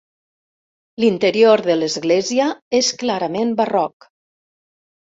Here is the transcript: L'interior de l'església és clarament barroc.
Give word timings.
L'interior 1.03 1.63
de 1.69 1.77
l'església 1.83 2.49
és 2.83 2.93
clarament 3.05 3.57
barroc. 3.63 4.13